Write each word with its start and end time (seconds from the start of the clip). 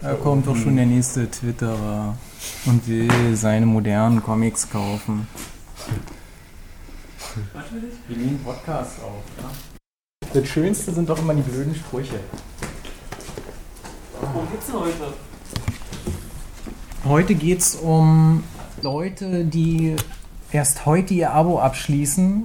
Da 0.00 0.14
kommt 0.14 0.46
doch 0.46 0.56
schon 0.56 0.76
der 0.76 0.86
nächste 0.86 1.28
Twitterer 1.30 2.16
und 2.66 2.86
will 2.86 3.34
seine 3.34 3.66
modernen 3.66 4.22
Comics 4.22 4.70
kaufen. 4.70 5.26
Wir 8.06 8.16
nehmen 8.16 8.40
Podcast 8.44 9.00
auf, 9.02 9.22
ja? 9.38 9.50
Das 10.32 10.48
Schönste 10.48 10.92
sind 10.92 11.08
doch 11.08 11.18
immer 11.18 11.34
die 11.34 11.42
blöden 11.42 11.74
Sprüche. 11.74 12.20
Worum 14.20 14.50
geht's 14.50 14.66
denn 14.66 14.74
heute? 14.76 15.14
Heute 17.04 17.34
geht 17.34 17.60
es 17.60 17.74
um 17.74 18.44
Leute, 18.82 19.44
die 19.44 19.96
erst 20.52 20.86
heute 20.86 21.14
ihr 21.14 21.32
Abo 21.32 21.58
abschließen. 21.58 22.44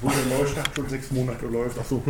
Wo 0.00 0.08
der 0.08 0.38
Neustart 0.38 0.70
schon 0.74 0.88
sechs 0.88 1.10
Monate 1.10 1.46
läuft. 1.46 1.78
Achso. 1.78 2.02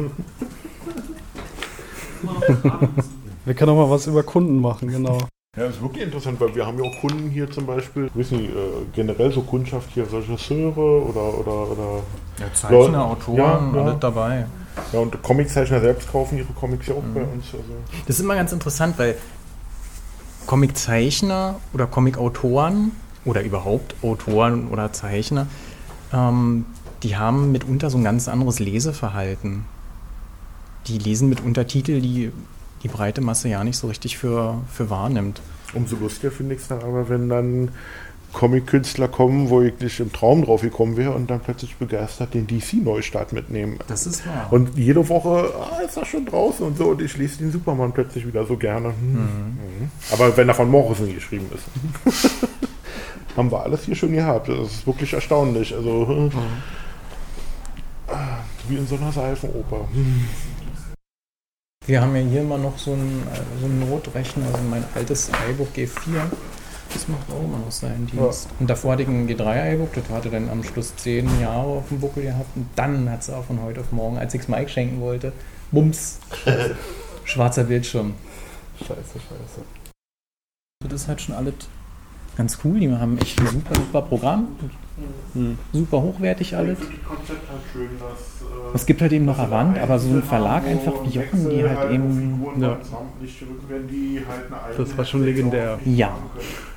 Wir 3.48 3.54
können 3.54 3.70
auch 3.70 3.76
mal 3.76 3.90
was 3.90 4.06
über 4.06 4.22
Kunden 4.22 4.60
machen, 4.60 4.88
genau. 4.88 5.16
Ja, 5.56 5.64
das 5.64 5.76
ist 5.76 5.82
wirklich 5.82 6.04
interessant, 6.04 6.38
weil 6.38 6.54
wir 6.54 6.66
haben 6.66 6.78
ja 6.78 6.84
auch 6.84 7.00
Kunden 7.00 7.30
hier 7.30 7.50
zum 7.50 7.64
Beispiel, 7.64 8.10
wissen 8.12 8.42
nicht, 8.42 8.50
äh, 8.50 8.58
generell 8.94 9.32
so 9.32 9.40
Kundschaft 9.40 9.88
hier, 9.94 10.04
Regisseure 10.12 10.78
oder, 10.78 11.38
oder, 11.38 11.70
oder 11.70 12.02
Ja, 12.38 12.52
Zeichner, 12.52 13.06
Autoren, 13.06 13.36
Ja, 13.38 13.72
ja. 13.74 13.82
alles 13.86 14.00
dabei. 14.00 14.46
ja, 14.92 14.98
und 14.98 15.22
Comiczeichner 15.22 15.80
selbst 15.80 16.12
kaufen 16.12 16.36
ihre 16.36 16.52
Comics 16.52 16.88
ja 16.88 16.94
auch 16.94 17.02
bei 17.14 17.22
uns. 17.22 17.46
Also. 17.46 17.64
Das 18.06 18.16
ist 18.18 18.22
immer 18.22 18.34
ganz 18.34 18.52
interessant, 18.52 18.98
weil 18.98 19.16
Comiczeichner 20.46 21.54
oder 21.72 21.86
Comicautoren 21.86 22.92
oder 23.24 23.42
überhaupt 23.42 23.94
Autoren 24.02 24.68
oder 24.68 24.92
Zeichner, 24.92 25.46
ähm, 26.12 26.66
die 27.02 27.16
haben 27.16 27.50
mitunter 27.50 27.88
so 27.88 27.96
ein 27.96 28.04
ganz 28.04 28.28
anderes 28.28 28.58
Leseverhalten. 28.58 29.64
Die 30.86 30.98
lesen 30.98 31.30
mitunter 31.30 31.66
Titel, 31.66 32.02
die 32.02 32.30
die 32.82 32.88
breite 32.88 33.20
Masse 33.20 33.48
ja 33.48 33.64
nicht 33.64 33.76
so 33.76 33.86
richtig 33.88 34.18
für, 34.18 34.62
für 34.72 34.90
wahrnimmt. 34.90 35.40
Umso 35.74 35.96
lustiger 35.96 36.30
finde 36.30 36.54
ich 36.54 36.62
es 36.62 36.68
dann 36.68 36.82
aber, 36.82 37.08
wenn 37.08 37.28
dann 37.28 37.70
Comic-Künstler 38.32 39.08
kommen, 39.08 39.48
wo 39.48 39.62
ich 39.62 39.78
nicht 39.80 40.00
im 40.00 40.12
Traum 40.12 40.44
drauf 40.44 40.60
gekommen 40.60 40.96
wäre 40.96 41.12
und 41.12 41.30
dann 41.30 41.40
plötzlich 41.40 41.76
begeistert 41.76 42.34
den 42.34 42.46
DC-Neustart 42.46 43.32
mitnehmen. 43.32 43.78
Das 43.88 44.06
ist 44.06 44.26
wahr. 44.26 44.48
Und 44.50 44.76
jede 44.76 45.08
Woche, 45.08 45.52
ah, 45.58 45.80
ist 45.84 45.96
das 45.96 46.08
schon 46.08 46.26
draußen 46.26 46.66
und 46.66 46.76
so, 46.76 46.88
und 46.88 47.02
ich 47.02 47.16
lese 47.16 47.38
den 47.38 47.50
Superman 47.50 47.92
plötzlich 47.92 48.26
wieder 48.26 48.44
so 48.46 48.56
gerne. 48.56 48.88
Hm. 48.88 49.14
Mhm. 49.14 49.90
Aber 50.12 50.36
wenn 50.36 50.48
er 50.48 50.54
von 50.54 50.70
Morrison 50.70 51.12
geschrieben 51.14 51.46
ist. 51.54 52.28
Haben 53.36 53.52
wir 53.52 53.62
alles 53.62 53.84
hier 53.84 53.94
schon 53.94 54.12
gehabt. 54.12 54.48
Das 54.48 54.72
ist 54.72 54.86
wirklich 54.86 55.12
erstaunlich. 55.12 55.74
Also, 55.74 56.30
ah, 58.08 58.38
wie 58.68 58.76
in 58.76 58.86
so 58.86 58.96
einer 58.96 59.12
Seifenoper. 59.12 59.88
Wir 61.88 62.02
haben 62.02 62.14
ja 62.14 62.20
hier 62.20 62.42
immer 62.42 62.58
noch 62.58 62.76
so 62.76 62.92
einen, 62.92 63.26
äh, 63.32 63.60
so 63.60 63.64
einen 63.64 63.80
Notrechner, 63.80 64.44
also 64.44 64.58
mein 64.68 64.84
altes 64.94 65.30
iBook 65.50 65.68
G4. 65.74 66.20
Das 66.92 67.08
macht 67.08 67.30
auch 67.30 67.42
immer 67.42 67.56
noch 67.56 67.70
seinen 67.70 68.06
Dienst. 68.06 68.48
Und 68.60 68.68
davor 68.68 68.92
hatte 68.92 69.04
ich 69.04 69.08
ein 69.08 69.26
G3 69.26 69.72
iBook, 69.72 69.94
das 69.94 70.06
hatte 70.10 70.28
dann 70.28 70.50
am 70.50 70.62
Schluss 70.62 70.94
zehn 70.96 71.26
Jahre 71.40 71.78
auf 71.78 71.88
dem 71.88 71.98
Buckel 71.98 72.24
gehabt. 72.24 72.54
Und 72.56 72.68
dann 72.76 73.10
hat 73.10 73.22
es 73.22 73.30
auch 73.30 73.42
von 73.42 73.62
heute 73.62 73.80
auf 73.80 73.90
morgen, 73.90 74.18
als 74.18 74.34
ich 74.34 74.42
es 74.42 74.48
Mike 74.48 74.68
schenken 74.68 75.00
wollte, 75.00 75.32
bums, 75.70 76.18
schwarzer 77.24 77.64
Bildschirm. 77.64 78.12
Scheiße, 78.80 78.92
scheiße. 78.94 79.62
Das 80.86 80.92
ist 80.92 81.08
halt 81.08 81.22
schon 81.22 81.34
alles 81.36 81.54
ganz 82.38 82.58
cool. 82.64 82.80
Die 82.80 82.90
haben 82.90 83.18
echt 83.18 83.38
ein 83.40 83.46
super, 83.48 83.74
super 83.74 84.00
Programm. 84.02 84.48
Super 85.72 86.00
hochwertig 86.02 86.56
alles. 86.56 86.78
Halt 86.78 86.88
schön, 87.72 87.88
dass. 88.00 88.42
äh, 88.42 88.74
Es 88.74 88.86
gibt 88.86 89.00
halt 89.02 89.12
eben 89.12 89.26
noch 89.26 89.38
Avant, 89.38 89.78
aber 89.78 89.98
so 89.98 90.08
ein 90.08 90.22
Verlag 90.22 90.64
einfach 90.66 90.92
wie 91.04 91.10
Jochen, 91.10 91.50
die 91.50 91.62
halt 91.62 91.78
halt 91.78 91.92
eben- 91.92 92.42
Ja. 92.60 92.68
halt 92.68 92.80
Das 94.78 94.96
war 94.98 95.04
schon 95.04 95.24
legendär. 95.24 95.78
Ja. 95.84 96.16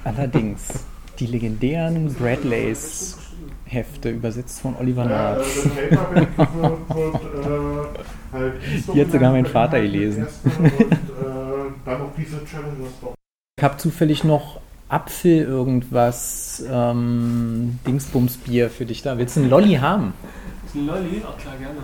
Allerdings 0.03 0.85
die 1.19 1.25
legendären 1.27 2.13
Bradleys 2.13 3.17
Hefte, 3.65 4.09
übersetzt 4.09 4.59
von 4.59 4.75
Oliver 4.77 5.05
äh, 5.05 5.38
wird 5.38 5.45
äh, 8.33 8.91
Die 8.94 9.01
hat 9.01 9.11
sogar 9.11 9.31
mein 9.31 9.45
Vater 9.45 9.81
gelesen. 9.81 10.27
Ich 13.57 13.63
habe 13.63 13.77
zufällig 13.77 14.23
noch 14.23 14.59
Apfel 14.91 15.44
irgendwas, 15.44 16.62
ähm, 16.69 17.79
Dingsbumsbier 17.88 18.69
für 18.69 18.85
dich 18.85 19.02
da. 19.02 19.18
Willst 19.18 19.38
du 19.38 19.40
einen 19.40 19.50
Lolli 19.50 19.75
haben? 19.75 20.13
Ist 20.66 20.75
ein 20.75 20.85
Lolli? 20.85 21.22
Ach 21.25 21.38
klar, 21.38 21.56
gerne. 21.57 21.79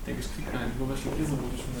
Ich 0.00 0.06
denke, 0.06 0.22
ich 0.22 0.34
krieg 0.34 0.50
keinen. 0.50 0.72
Nur 0.78 0.88
weil 0.88 0.96
ich 0.96 1.02
den 1.02 1.12
Käse 1.12 1.32
wurde 1.32 1.56
schon 1.58 1.74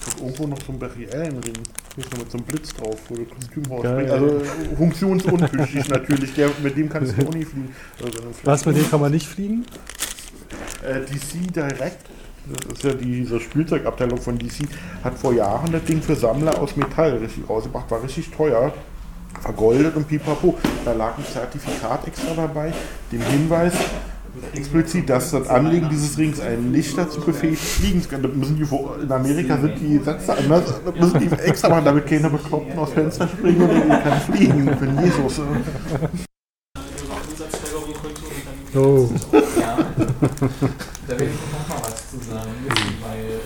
Ich 0.00 0.12
hab 0.12 0.20
irgendwo 0.20 0.46
noch 0.48 0.60
so 0.60 0.72
einen 0.72 0.78
Barriellenring. 0.80 1.54
Hier 1.94 2.04
ist 2.04 2.12
noch 2.12 2.18
mit 2.18 2.30
so 2.32 2.38
einem 2.38 2.46
Blitz 2.46 2.74
drauf, 2.74 2.98
wo 3.08 3.14
das 3.14 3.28
Kostümhaus 3.28 3.86
springt. 3.86 4.10
Also 4.10 4.42
funktionsuntüchtig 4.76 5.88
natürlich. 5.88 6.34
Der, 6.34 6.50
mit 6.64 6.76
dem 6.76 6.88
kannst 6.88 7.16
du 7.16 7.28
auch 7.28 7.32
nicht 7.32 7.48
fliegen. 7.48 7.74
Also, 8.02 8.18
Was, 8.42 8.66
mit 8.66 8.76
dem 8.76 8.90
kann 8.90 9.00
man 9.00 9.12
nicht 9.12 9.26
fliegen? 9.26 9.64
Äh, 10.82 11.00
DC 11.00 11.52
Direct, 11.54 12.06
das 12.52 12.78
ist 12.78 12.84
ja 12.84 12.92
diese 12.94 13.40
Spielzeugabteilung 13.40 14.18
von 14.18 14.38
DC, 14.38 14.68
hat 15.02 15.18
vor 15.18 15.32
Jahren 15.32 15.72
das 15.72 15.84
Ding 15.84 16.00
für 16.00 16.14
Sammler 16.14 16.60
aus 16.60 16.76
Metall 16.76 17.16
richtig 17.16 17.48
rausgebracht, 17.48 17.90
war 17.90 18.02
richtig 18.02 18.30
teuer, 18.30 18.72
vergoldet 19.40 19.96
und 19.96 20.06
pipapo. 20.06 20.56
Da 20.84 20.92
lag 20.92 21.18
ein 21.18 21.24
Zertifikat 21.24 22.06
extra 22.06 22.34
dabei, 22.34 22.72
dem 23.10 23.22
Hinweis 23.22 23.72
explizit, 24.54 25.08
dass 25.08 25.30
das 25.30 25.48
Anlegen 25.48 25.88
dieses 25.88 26.18
Rings 26.18 26.40
einen 26.40 26.70
nicht 26.70 26.96
dazu 26.96 27.20
befähigt, 27.20 27.62
fliegen 27.62 28.02
zu 28.02 28.08
können. 28.08 28.38
Müssen 28.38 28.56
die, 28.56 29.02
in 29.02 29.10
Amerika 29.10 29.58
sind 29.58 29.80
die 29.80 29.98
Sätze 29.98 30.36
anders, 30.36 30.64
das 30.84 30.94
müssen 30.94 31.20
die 31.20 31.30
extra 31.42 31.68
machen, 31.68 31.84
damit 31.84 32.06
keiner 32.06 32.30
bekloppt 32.30 32.76
aus 32.76 32.92
Fenster 32.92 33.28
springen 33.28 33.62
und 33.62 33.70
irgendwie 33.70 34.02
kann 34.02 34.20
fliegen. 34.20 34.76
Für 34.76 34.86
den 34.86 35.04
Jesus. 35.04 35.40
äh. 38.74 40.05
Da 40.20 40.28
werde 41.08 41.24
ich 41.24 41.52
noch 41.52 41.68
mal 41.68 41.82
was 41.82 42.10
zu 42.10 42.16
sagen, 42.18 42.50
weil. 43.02 43.40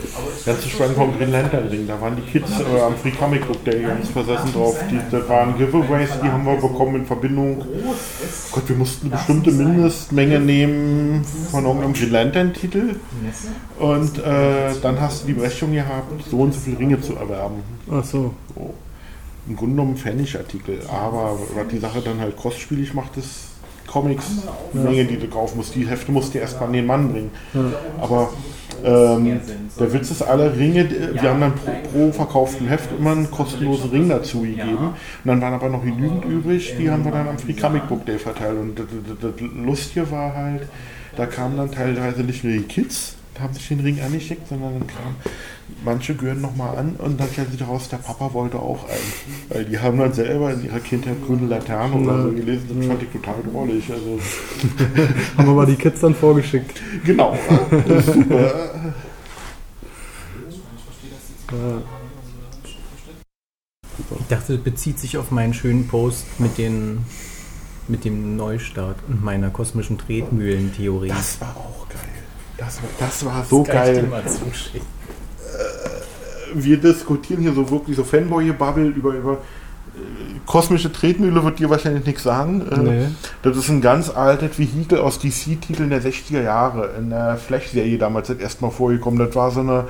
Ganz 0.44 0.62
zu 0.62 0.69
schweigen 0.69 0.94
vom 0.94 1.16
Green 1.16 1.32
Lantern 1.32 1.69
Ring, 1.69 1.86
da 1.86 2.00
waren 2.00 2.16
die 2.16 2.22
Kids 2.22 2.50
äh, 2.60 2.81
am 2.81 2.97
Free 2.97 3.10
Comic 3.10 3.47
Book 3.47 3.64
Day 3.64 3.82
ganz 3.82 4.08
versessen 4.08 4.53
drauf. 4.53 4.76
Die, 4.91 4.98
da 5.10 5.28
waren 5.28 5.56
Giveaways, 5.59 6.10
die 6.22 6.28
haben 6.28 6.44
wir 6.44 6.56
bekommen 6.56 6.97
in 6.97 7.06
Verbindung. 7.06 7.64
Gott, 8.53 8.69
wir 8.69 8.76
mussten 8.76 9.06
eine 9.06 9.16
bestimmte 9.16 9.53
Mindestmenge 9.53 10.41
nehmen 10.41 11.25
von 11.50 11.64
irgendeinem 11.64 11.92
Green 11.92 12.10
Lantern 12.10 12.53
Titel. 12.54 12.97
Und 13.78 14.19
äh, 14.19 14.72
dann 14.82 15.00
hast 15.00 15.22
du 15.22 15.26
die 15.28 15.34
Berechtigung 15.34 15.75
gehabt, 15.75 16.25
so 16.30 16.38
und 16.38 16.54
so 16.54 16.60
viele 16.60 16.78
Ringe 16.78 17.00
zu 17.00 17.16
erwerben. 17.16 17.62
Ach 17.91 18.04
so. 18.04 18.34
So. 18.54 18.75
Im 19.48 19.56
Grunde 19.56 19.76
genommen 19.76 19.97
Pfennig-Artikel. 19.97 20.80
Aber 20.88 21.38
was 21.54 21.69
die 21.69 21.78
Sache 21.78 22.00
dann 22.03 22.20
halt 22.20 22.36
kostspielig 22.36 22.94
macht, 22.94 23.16
ist 23.16 23.49
Comics, 23.90 24.26
Menge, 24.72 25.04
die 25.04 25.18
du 25.18 25.26
kaufen 25.26 25.58
musst. 25.58 25.74
Die 25.74 25.86
Hefte 25.86 26.12
musst 26.12 26.34
du 26.34 26.38
erstmal 26.38 26.68
an 26.68 26.72
den 26.74 26.86
Mann 26.86 27.10
bringen. 27.10 27.30
Aber 28.00 28.30
ähm, 28.84 29.40
der 29.78 29.92
Witz 29.92 30.10
ist, 30.10 30.22
alle 30.22 30.56
Ringe, 30.56 30.88
wir 30.90 31.30
haben 31.30 31.40
dann 31.40 31.54
pro, 31.54 31.70
pro 31.92 32.12
verkauften 32.12 32.68
Heft 32.68 32.90
immer 32.98 33.12
einen 33.12 33.30
kostenlosen 33.30 33.90
Ring 33.90 34.08
dazu 34.08 34.42
gegeben. 34.42 34.94
Und 35.24 35.26
dann 35.26 35.40
waren 35.40 35.54
aber 35.54 35.68
noch 35.68 35.82
genügend 35.82 36.24
übrig, 36.24 36.74
die 36.78 36.90
haben 36.90 37.04
wir 37.04 37.12
dann 37.12 37.28
am 37.28 37.38
Free 37.38 37.54
Comic 37.54 37.88
Book 37.88 38.06
Day 38.06 38.18
verteilt. 38.18 38.58
Und 38.58 38.78
das, 38.78 38.86
das, 39.20 39.32
das 39.32 39.40
Lustige 39.40 40.10
war 40.10 40.34
halt, 40.34 40.62
da 41.16 41.26
kamen 41.26 41.56
dann 41.56 41.70
teilweise 41.70 42.22
nicht 42.22 42.44
nur 42.44 42.52
die 42.52 42.62
Kids, 42.62 43.16
haben 43.40 43.54
sich 43.54 43.68
den 43.68 43.80
Ring 43.80 44.00
angeschickt, 44.00 44.48
sondern 44.48 44.78
dann 44.78 44.86
kamen 44.86 45.16
manche 45.84 46.14
gehören 46.14 46.40
nochmal 46.40 46.76
an 46.76 46.96
und 46.96 47.18
dann 47.18 47.28
stellt 47.28 47.50
sich 47.50 47.60
heraus, 47.60 47.88
der 47.88 47.98
Papa 47.98 48.32
wollte 48.32 48.58
auch 48.58 48.84
einen. 48.88 49.12
Weil 49.48 49.64
die 49.64 49.78
haben 49.78 49.98
dann 49.98 50.12
selber 50.12 50.52
in 50.52 50.64
ihrer 50.64 50.80
Kindheit 50.80 51.16
grüne 51.24 51.46
Laterne 51.46 51.94
oder 51.94 52.22
so 52.22 52.32
gelesen, 52.32 52.76
das 52.76 52.86
fand 52.86 53.02
ich 53.02 53.08
total 53.10 53.36
drollig. 53.50 53.90
Also, 53.90 54.18
Haben 55.36 55.46
wir 55.46 55.54
mal 55.54 55.66
die 55.66 55.76
Kids 55.76 56.00
dann 56.00 56.14
vorgeschickt. 56.14 56.80
genau. 57.04 57.36
Super. 58.04 58.70
Ja. 61.53 61.82
Ich 64.20 64.26
dachte, 64.28 64.54
das 64.54 64.65
bezieht 64.65 64.98
sich 64.98 65.18
auf 65.18 65.30
meinen 65.30 65.53
schönen 65.53 65.88
Post 65.88 66.24
mit, 66.38 66.59
den, 66.59 67.04
mit 67.88 68.04
dem 68.04 68.36
Neustart 68.36 68.97
und 69.09 69.24
meiner 69.24 69.50
kosmischen 69.50 69.98
Tretmühlentheorie. 69.98 71.09
Das 71.09 71.41
war 71.41 71.56
auch. 71.56 71.69
Das 72.60 72.77
war, 72.83 72.89
das 72.98 73.24
war 73.24 73.45
so 73.48 73.65
dir 73.65 73.72
geil. 73.72 74.09
zuschicken. 74.27 74.86
Wir 76.54 76.77
diskutieren 76.77 77.41
hier 77.42 77.53
so 77.54 77.71
wirklich 77.71 77.97
so 77.97 78.04
Fanboy-Bubble 78.04 78.89
über, 78.89 79.15
über 79.15 79.33
äh, 79.33 79.39
kosmische 80.47 80.92
Tretmühle 80.92 81.42
wird 81.45 81.59
dir 81.59 81.71
wahrscheinlich 81.71 82.04
nichts 82.04 82.22
sagen. 82.22 82.62
Äh, 82.71 82.78
Nee. 82.78 83.07
Das 83.42 83.57
ist 83.57 83.68
ein 83.68 83.80
ganz 83.80 84.10
altes 84.10 84.59
Vehikel 84.59 84.98
aus 84.98 85.18
DC-Titeln 85.21 85.91
der 85.91 86.03
60er 86.03 86.42
Jahre. 86.42 86.91
In 86.98 87.10
der 87.10 87.36
Flash-Serie 87.36 87.98
damals 87.98 88.28
das 88.28 88.39
erste 88.39 88.65
Mal 88.65 88.71
vorgekommen. 88.71 89.18
Das 89.18 89.34
war 89.34 89.51
so 89.51 89.60
eine 89.60 89.84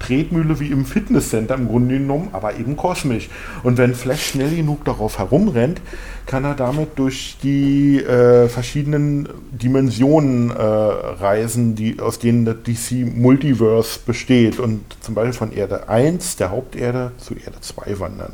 Tretmühle 0.00 0.58
wie 0.58 0.72
im 0.72 0.84
Fitnesscenter 0.84 1.54
im 1.54 1.68
Grunde 1.68 1.98
genommen, 1.98 2.30
aber 2.32 2.58
eben 2.58 2.76
kosmisch. 2.76 3.28
Und 3.62 3.78
wenn 3.78 3.94
Flash 3.94 4.26
schnell 4.26 4.56
genug 4.56 4.84
darauf 4.84 5.18
herumrennt, 5.18 5.80
kann 6.26 6.44
er 6.44 6.54
damit 6.54 6.98
durch 6.98 7.36
die 7.42 8.02
äh, 8.02 8.48
verschiedenen 8.48 9.28
Dimensionen 9.52 10.50
äh, 10.50 10.54
reisen, 10.54 11.76
die, 11.76 12.00
aus 12.00 12.18
denen 12.18 12.44
das 12.44 12.56
DC 12.64 13.16
Multiverse 13.16 14.00
besteht. 14.04 14.58
Und 14.58 14.82
zum 15.00 15.14
Beispiel 15.14 15.34
von 15.34 15.52
Erde 15.52 15.88
1, 15.88 16.36
der 16.36 16.50
Haupterde, 16.50 17.12
zu 17.18 17.34
Erde 17.34 17.60
2 17.60 18.00
wandern. 18.00 18.32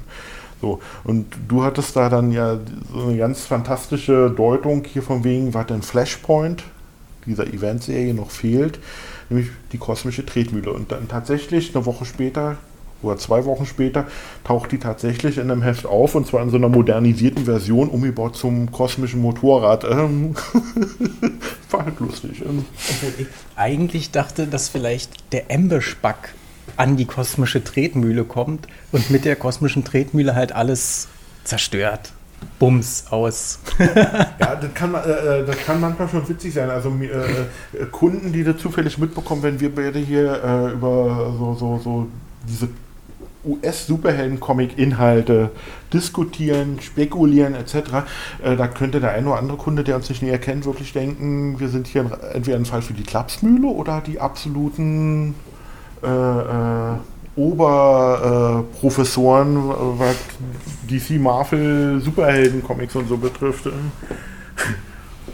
So, 0.61 0.81
und 1.05 1.27
du 1.49 1.65
hattest 1.65 1.97
da 1.97 2.09
dann 2.09 2.33
ja 2.33 2.59
so 2.93 3.09
eine 3.09 3.19
ganz 3.19 3.45
fantastische 3.45 4.31
Deutung 4.31 4.85
hier 4.85 5.03
von 5.03 5.23
wegen, 5.23 5.53
was 5.53 5.67
denn 5.67 5.83
Flashpoint 5.83 6.65
dieser 7.27 7.47
Eventserie 7.47 8.15
noch 8.15 8.31
fehlt, 8.31 8.79
nämlich 9.29 9.49
die 9.73 9.79
kosmische 9.79 10.25
Tretmühle. 10.25 10.73
Und 10.73 10.93
dann 10.93 11.09
tatsächlich 11.09 11.75
eine 11.75 11.87
Woche 11.87 12.05
später 12.05 12.57
oder 13.03 13.19
zwei 13.19 13.45
Wochen 13.45 13.67
später 13.67 14.07
taucht 14.45 14.73
die 14.73 14.79
tatsächlich 14.79 15.39
in 15.39 15.51
einem 15.51 15.63
Heft 15.63 15.87
auf 15.87 16.15
und 16.15 16.27
zwar 16.27 16.43
in 16.43 16.51
so 16.51 16.57
einer 16.57 16.69
modernisierten 16.69 17.45
Version 17.45 17.89
umgebaut 17.89 18.37
zum 18.37 18.73
kosmischen 18.73 19.21
Motorrad. 19.21 19.85
Ähm, 19.85 20.35
war 21.71 21.85
halt 21.85 22.01
lustig. 22.01 22.41
Ähm, 22.41 22.65
Obwohl 22.91 23.13
ich 23.19 23.27
eigentlich 23.55 24.11
dachte, 24.11 24.47
dass 24.47 24.69
vielleicht 24.69 25.33
der 25.33 25.51
Embespack 25.51 26.35
an 26.77 26.97
die 26.97 27.05
kosmische 27.05 27.63
Tretmühle 27.63 28.25
kommt 28.25 28.67
und 28.93 29.11
mit 29.11 29.25
der 29.25 29.37
kosmischen 29.37 29.85
Tretmühle 29.85 30.35
halt 30.35 30.53
alles 30.53 31.09
zerstört. 31.45 32.13
Bums 32.59 33.07
aus. 33.11 33.59
Ja, 34.39 34.55
das 34.55 34.73
kann, 34.75 34.95
äh, 34.95 35.45
das 35.45 35.57
kann 35.65 35.81
manchmal 35.81 36.09
schon 36.09 36.29
witzig 36.29 36.55
sein. 36.55 36.71
Also 36.71 36.93
äh, 37.01 37.07
äh, 37.07 37.87
Kunden, 37.91 38.33
die 38.33 38.45
das 38.45 38.59
zufällig 38.59 38.99
mitbekommen, 38.99 39.43
wenn 39.43 39.61
wir 39.61 39.75
beide 39.75 39.99
hier 39.99 40.43
äh, 40.43 40.73
über 40.73 41.35
so, 41.39 41.55
so, 41.55 41.79
so 41.79 42.07
diese 42.49 42.69
US-Superhelden-Comic-Inhalte 43.45 45.51
diskutieren, 45.93 46.79
spekulieren 46.81 47.55
etc., 47.55 47.75
äh, 48.43 48.57
da 48.57 48.69
könnte 48.69 49.01
der 49.01 49.13
ein 49.13 49.27
oder 49.27 49.39
andere 49.39 49.57
Kunde, 49.57 49.85
der 49.85 49.97
uns 49.97 50.09
nicht 50.09 50.23
näher 50.23 50.39
kennt, 50.39 50.67
wirklich 50.67 50.93
denken, 50.93 51.61
wir 51.61 51.69
sind 51.69 51.87
hier 51.87 52.19
entweder 52.33 52.57
ein 52.57 52.65
Fall 52.65 52.83
für 52.83 52.95
die 52.95 53.05
Klapsmühle 53.05 53.69
oder 53.69 54.01
die 54.01 54.21
absoluten 54.21 55.35
äh, 56.03 56.09
äh, 56.09 56.97
Oberprofessoren, 57.37 59.57
äh, 59.57 59.99
was 59.99 60.17
DC 60.89 61.21
Marvel 61.21 62.01
Superhelden-Comics 62.01 62.97
und 62.97 63.09
so 63.09 63.17
betrifft. 63.17 63.69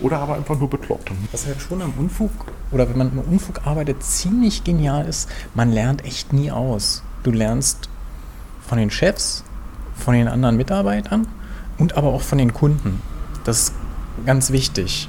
Oder 0.00 0.19
aber 0.19 0.34
einfach 0.34 0.58
nur 0.58 0.69
bekloppt. 0.69 1.12
Was 1.31 1.46
halt 1.46 1.60
schon 1.60 1.81
am 1.81 1.94
Unfug, 1.96 2.32
oder 2.72 2.88
wenn 2.88 2.99
man 2.99 3.12
im 3.12 3.20
Unfug 3.20 3.64
arbeitet, 3.64 4.02
ziemlich 4.02 4.64
genial 4.64 5.06
ist, 5.06 5.31
man 5.54 5.70
lernt 5.70 6.04
echt 6.04 6.32
nie 6.32 6.50
aus. 6.50 7.04
Du 7.22 7.31
lernst 7.31 7.88
von 8.66 8.78
den 8.78 8.90
Chefs, 8.90 9.44
von 9.94 10.14
den 10.14 10.26
anderen 10.26 10.56
Mitarbeitern 10.56 11.28
und 11.78 11.96
aber 11.96 12.08
auch 12.08 12.22
von 12.22 12.38
den 12.38 12.52
Kunden. 12.52 13.00
Das 13.44 13.60
ist 13.60 13.75
ganz 14.26 14.50
wichtig. 14.50 15.08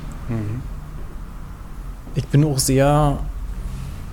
Ich 2.15 2.27
bin 2.27 2.43
auch 2.43 2.59
sehr 2.59 3.17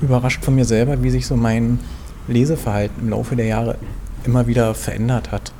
überrascht 0.00 0.42
von 0.42 0.54
mir 0.54 0.64
selber, 0.64 1.02
wie 1.02 1.10
sich 1.10 1.26
so 1.26 1.36
mein 1.36 1.78
Leseverhalten 2.28 3.02
im 3.02 3.08
Laufe 3.10 3.36
der 3.36 3.46
Jahre 3.46 3.76
immer 4.24 4.46
wieder 4.46 4.74
verändert 4.74 5.32
hat. 5.32 5.52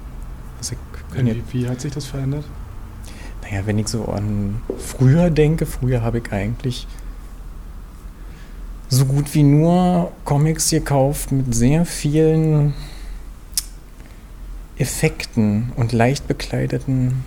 Also 0.58 0.76
Wie, 1.14 1.42
wie 1.52 1.68
hat 1.68 1.80
sich 1.80 1.92
das 1.92 2.06
verändert? 2.06 2.44
naja, 3.50 3.66
wenn 3.66 3.78
ich 3.78 3.88
so 3.88 4.04
an 4.04 4.60
früher 4.78 5.30
denke, 5.30 5.66
früher 5.66 6.02
habe 6.02 6.18
ich 6.18 6.32
eigentlich 6.32 6.86
so 8.88 9.06
gut 9.06 9.34
wie 9.34 9.42
nur 9.42 10.12
Comics 10.24 10.70
gekauft 10.70 11.32
mit 11.32 11.54
sehr 11.54 11.84
vielen 11.84 12.74
Effekten 14.76 15.72
und 15.76 15.92
leicht 15.92 16.26
bekleideten 16.26 17.24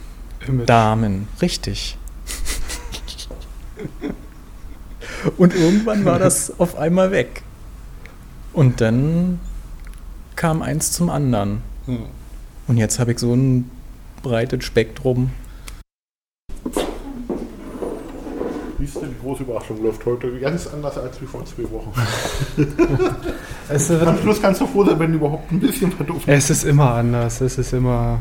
Image. 0.48 0.70
Damen. 0.70 1.28
Richtig. 1.42 1.98
Und 5.38 5.56
irgendwann 5.56 6.04
war 6.04 6.20
das 6.20 6.60
auf 6.60 6.76
einmal 6.76 7.12
weg. 7.12 7.44
Und 8.54 8.82
dann 8.82 9.40
kam 10.36 10.62
eins 10.62 10.92
zum 10.92 11.10
anderen. 11.10 11.62
Ja. 11.88 11.98
Und 12.68 12.78
jetzt 12.78 13.00
habe 13.00 13.12
ich 13.12 13.20
so 13.20 13.34
ein 13.34 13.70
breites 14.22 14.64
Spektrum. 14.64 15.32
Siehst 18.80 18.96
du, 18.98 19.06
die 19.06 19.20
große 19.22 19.44
Überraschung 19.44 19.82
läuft 19.84 20.06
heute 20.06 20.40
ganz 20.40 20.68
anders 20.68 20.98
als 20.98 21.22
wie 21.22 21.26
vor 21.26 21.44
zwei 21.46 21.64
Wochen. 21.72 21.92
Es, 23.70 23.90
Am 23.90 24.18
Schluss 24.20 24.42
kannst 24.42 24.60
du 24.60 24.68
froh 24.68 24.84
sein, 24.84 25.00
wenn 25.00 25.14
überhaupt 25.14 25.50
ein 25.50 25.60
bisschen 25.60 25.90
verduftet. 25.90 26.28
es 26.28 26.50
ist 26.50 26.66
immer 26.66 26.96
anders. 26.96 27.40
Es 27.40 27.58
ist 27.58 27.72
immer. 27.72 28.20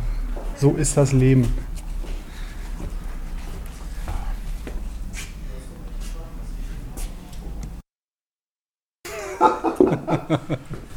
So 0.56 0.74
ist 0.76 0.96
das 0.96 1.12
Leben. 1.12 1.52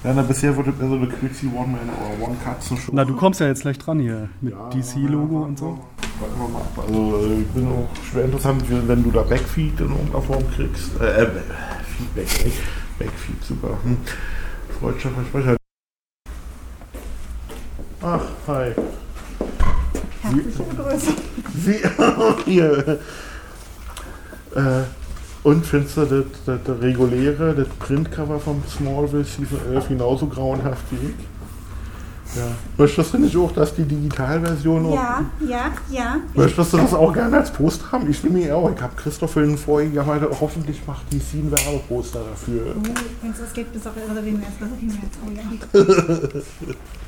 Ja, 0.03 0.13
na, 0.13 0.21
bisher 0.21 0.55
wurde 0.55 0.71
mehr 0.71 0.87
so 0.87 0.95
eine 0.95 1.07
Quixi 1.07 1.47
One-Man 1.47 1.89
oder 1.89 2.27
One-Katzen-Show. 2.27 2.91
Na, 2.93 3.05
du 3.05 3.15
kommst 3.15 3.39
ja 3.39 3.47
jetzt 3.47 3.61
gleich 3.61 3.77
dran 3.79 3.99
hier 3.99 4.29
mit 4.41 4.53
Ja, 4.53 4.69
DC-Logo 4.69 5.39
ja, 5.41 5.45
und 5.47 5.57
so. 5.57 5.79
Warten 6.19 6.39
wir 6.39 6.47
mal 6.47 6.59
ab. 6.61 6.85
Also, 6.87 7.17
äh, 7.17 7.41
ich 7.41 7.47
bin 7.47 7.67
auch 7.67 7.89
schwer 8.09 8.25
interessant, 8.25 8.69
wie- 8.69 8.87
wenn 8.87 9.03
du 9.03 9.11
da 9.11 9.23
Backfeed 9.23 9.79
in 9.79 9.89
irgendeiner 9.89 10.21
Form 10.21 10.43
kriegst. 10.55 10.91
Äh, 11.01 11.23
äh 11.23 11.27
Feedback, 11.97 12.45
nicht? 12.45 12.57
Backfeed, 12.99 13.43
super. 13.43 13.69
Hm. 13.83 13.97
Freudscher 14.79 15.09
Versprecher. 15.09 15.57
Ach, 18.01 18.21
hi. 18.47 18.71
Herzliche 20.21 20.63
Begrüßung. 20.63 21.15
Sie, 21.55 21.79
hier. 22.45 22.99
Äh, 24.55 24.83
und 25.45 25.63
findest 25.63 25.95
du 25.95 26.05
das, 26.05 26.59
das, 26.63 26.81
reguläre, 26.81 27.53
das 27.53 27.67
Printcover 27.67 28.39
vom 28.39 28.63
Smallville 28.67 29.23
Season 29.23 29.59
11 29.71 29.89
genauso 29.89 30.25
grauenhaft 30.25 30.83
wie 30.89 31.09
ich? 31.09 31.34
Ja. 32.35 32.47
Möchtest 32.77 33.13
du 33.13 33.17
nicht 33.17 33.37
auch, 33.37 33.51
dass 33.51 33.75
die 33.75 33.83
Digitalversion 33.83 34.85
auch 34.87 34.95
Ja, 34.95 35.25
ja, 35.47 35.71
ja. 35.89 36.17
Möchtest 36.33 36.73
du 36.73 36.77
das 36.77 36.93
auch 36.93 37.13
gerne 37.13 37.37
als 37.37 37.51
Poster 37.51 37.91
haben? 37.91 38.09
Ich 38.09 38.23
will 38.23 38.31
mir 38.31 38.55
auch. 38.57 38.71
Ich 38.75 38.81
habe 38.81 38.95
Christoph 38.95 39.35
in 39.37 39.57
vorigen 39.57 39.93
Jahr 39.93 40.05
heute 40.05 40.29
hoffentlich 40.41 40.81
macht 40.85 41.05
die 41.11 41.19
Scene 41.19 41.51
Werbeposter 41.51 42.19
dafür. 42.29 42.75
Oh, 42.77 42.81
wenn 43.21 43.31
es 43.31 43.39
das 43.39 43.53
geht, 43.53 43.71
bis 43.71 43.85
auf 43.87 43.93
irre 43.95 44.21
März, 44.21 44.53
bis 44.59 44.67
auf. 44.67 45.07
Oh 45.25 45.31
ja. 45.31 46.41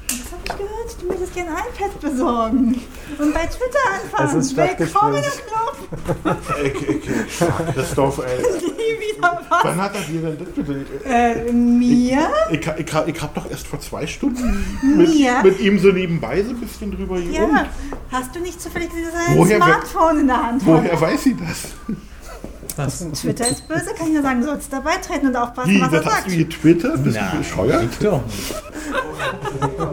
Das 0.08 0.32
habe 0.32 0.42
ich 0.46 0.52
gehört. 0.52 1.02
Du 1.02 1.08
möchtest 1.08 1.34
gerne 1.34 1.50
ein 1.52 1.64
iPad 1.74 2.00
besorgen. 2.00 2.82
Und 3.20 3.34
bei 3.34 3.46
Twitter 3.46 3.80
anfangen. 3.94 4.40
Es 4.40 4.46
ist 4.46 4.56
Willkommen 4.56 5.16
im 5.16 5.24
Stadtgespräch. 5.24 5.48
Club. 6.24 6.38
Ich, 6.64 6.90
ich, 6.90 7.10
ich, 7.10 7.74
Christoph, 7.76 8.20
ey. 8.20 8.38
Nie 8.62 9.18
wieder 9.18 9.42
was. 9.50 9.64
Wann 9.64 9.82
hat 9.82 9.96
er 9.96 10.02
dir 10.02 10.22
denn 10.22 10.38
das 10.40 10.48
bitte? 10.66 10.86
Äh, 11.06 11.52
mir? 11.52 12.30
Ich, 12.52 12.60
ich, 12.60 12.68
ich, 12.68 13.08
ich 13.08 13.22
habe 13.22 13.32
doch 13.36 13.50
erst 13.52 13.68
vor 13.68 13.80
zwei 13.82 14.08
Stunden 14.08 14.66
mit, 14.96 15.07
Mir? 15.08 15.42
mit 15.44 15.60
ihm 15.60 15.80
so 15.80 15.90
nebenbei 15.90 16.44
so 16.44 16.50
ein 16.52 16.58
bisschen 16.60 16.92
drüber 16.92 17.18
Ja. 17.20 17.40
gerungen. 17.42 17.66
Hast 18.12 18.36
du 18.36 18.40
nicht 18.40 18.62
zufällig 18.62 18.90
dieses 18.96 19.14
Woher 19.36 19.58
Smartphone 19.58 20.20
in 20.20 20.28
der 20.28 20.44
Hand? 20.44 20.66
Woher 20.66 21.00
weiß 21.00 21.24
sie 21.24 21.36
das? 21.36 21.70
Was? 22.76 23.00
Twitter 23.14 23.48
ist 23.48 23.68
böse, 23.68 23.92
kann 23.98 24.08
ich 24.08 24.14
nur 24.14 24.22
sagen. 24.22 24.42
Du 24.42 24.46
sollst 24.48 24.72
dabei 24.72 24.98
treten 24.98 25.28
und 25.28 25.36
aufpassen, 25.36 25.72
Wie, 25.72 25.82
was 25.82 25.92
er 25.94 26.00
das 26.02 26.06
hast 26.06 26.16
sagt. 26.24 26.32
du 26.32 26.38
getwittert? 26.38 27.04
Bist 27.04 27.18
du 27.18 27.22
Nein, 27.22 27.38
bescheuert? 27.40 27.90
doch 28.04 28.22
nicht. 28.28 28.54